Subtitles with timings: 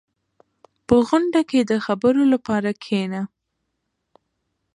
[0.87, 3.21] •په غونډه کې د خبرو لپاره کښېنه.